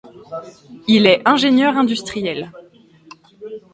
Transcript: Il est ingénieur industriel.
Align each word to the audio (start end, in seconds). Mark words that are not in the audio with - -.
Il 0.87 1.05
est 1.05 1.21
ingénieur 1.29 1.77
industriel. 1.77 2.51